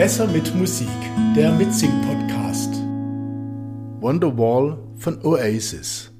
[0.00, 0.88] Besser mit Musik,
[1.36, 2.72] der Mitsing-Podcast.
[4.00, 6.10] Wonderwall von Oasis.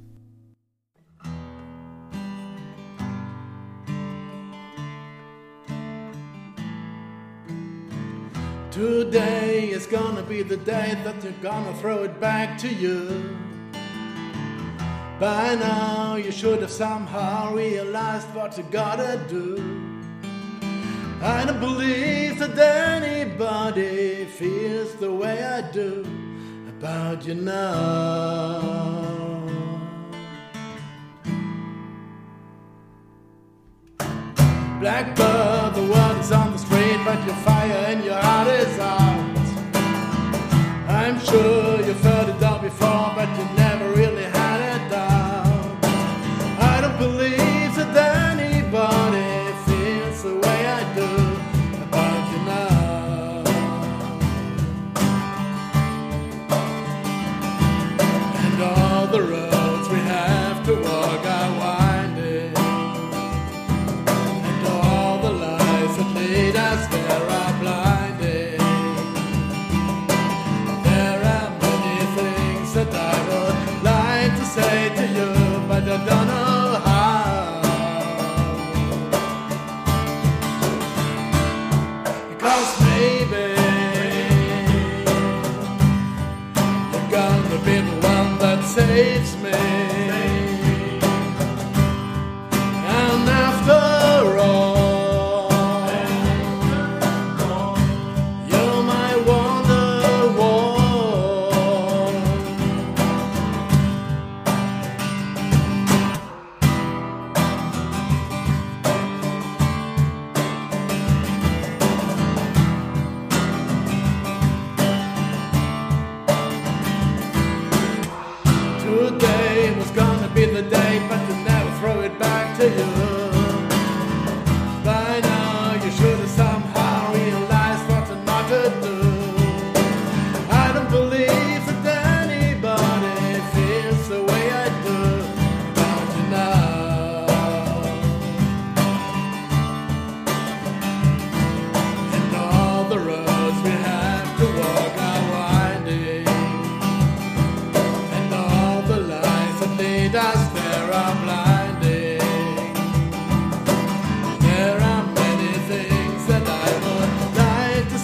[8.70, 13.08] Today is gonna be the day that they're gonna throw it back to you.
[15.18, 19.56] By now, you should have somehow realized what you gotta do.
[21.22, 22.99] I don't believe anybody
[24.41, 26.02] feels the way I do
[26.66, 28.62] about you now.
[34.80, 39.37] Blackbird, the word is on the street, but your fire and your heart is out.
[40.88, 41.59] I'm sure
[88.70, 89.69] saves me.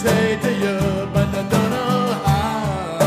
[0.07, 0.79] Say to you,
[1.15, 2.99] but I don't know how.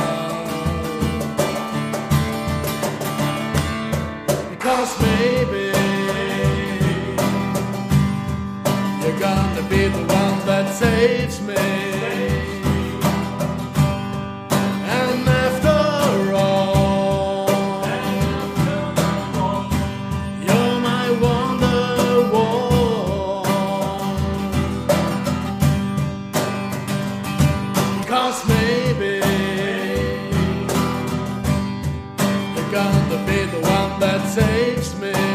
[4.51, 5.65] Because maybe
[9.01, 11.88] you're gonna be the one that saves me.
[28.19, 29.15] Maybe
[32.53, 35.28] you're gonna be the one that saves me.